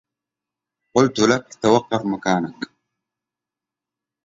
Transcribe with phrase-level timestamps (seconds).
[0.95, 2.55] قلت لك توقف مكانك.